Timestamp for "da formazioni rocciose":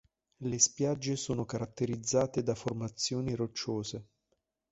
2.41-4.07